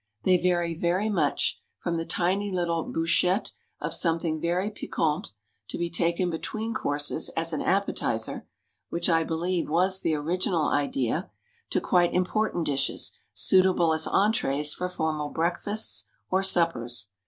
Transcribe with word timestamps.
They 0.23 0.39
vary 0.41 0.73
very 0.73 1.11
much, 1.11 1.61
from 1.77 1.97
the 1.97 2.07
tiny 2.07 2.51
little 2.51 2.85
bouchette 2.91 3.51
of 3.79 3.93
something 3.93 4.41
very 4.41 4.71
piquant, 4.71 5.27
to 5.69 5.77
be 5.77 5.91
taken 5.91 6.31
between 6.31 6.73
courses 6.73 7.29
as 7.37 7.53
an 7.53 7.61
appetizer 7.61 8.47
which, 8.89 9.07
I 9.07 9.23
believe, 9.23 9.69
was 9.69 9.99
the 9.99 10.15
original 10.15 10.69
idea 10.69 11.29
to 11.69 11.79
quite 11.79 12.15
important 12.15 12.65
dishes 12.65 13.11
suitable 13.35 13.93
as 13.93 14.07
entrées 14.07 14.73
for 14.73 14.89
formal 14.89 15.29
breakfasts 15.29 16.05
or 16.31 16.41
suppers. 16.41 17.09